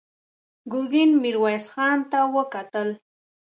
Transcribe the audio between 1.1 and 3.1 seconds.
ميرويس خان ته وکتل.